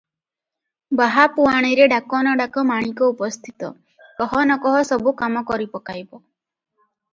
ବାହା 1.01 1.25
ପୁଆଣିରେ 1.35 1.85
ଡାକ 1.91 2.21
ନ 2.21 2.33
ଡାକ 2.41 2.63
ମାଣିକ 2.71 3.11
ଉପସ୍ଥିତ, 3.15 3.71
କହ 4.23 4.35
ନ 4.41 4.59
କହ 4.67 4.81
ସବୁ 4.93 5.17
କାମ 5.23 5.47
କରିପକାଇବ। 5.53 6.11